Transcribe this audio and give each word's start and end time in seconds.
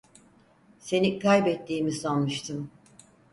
Seni 0.79 1.19
kaybettiğimi 1.19 1.91
sanmıştım. 1.91 2.71